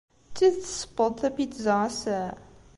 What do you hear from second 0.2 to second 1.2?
D tidet tessewweḍ-d